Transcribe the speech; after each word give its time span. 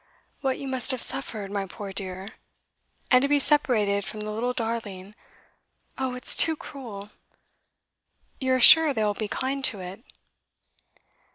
'What 0.39 0.57
you 0.57 0.67
must 0.67 0.89
have 0.89 0.99
suffered, 0.99 1.51
my 1.51 1.67
poor 1.67 1.93
dear! 1.93 2.29
And 3.11 3.21
to 3.21 3.27
be 3.27 3.37
separated 3.37 4.03
from 4.03 4.21
the 4.21 4.31
little 4.31 4.51
darling! 4.51 5.13
Oh, 5.95 6.15
it's 6.15 6.35
too 6.35 6.55
cruel! 6.55 7.11
You 8.39 8.55
are 8.55 8.59
sure 8.59 8.95
they 8.95 9.03
will 9.03 9.13
be 9.13 9.27
kind 9.27 9.63
to 9.65 9.79
it? 9.79 10.03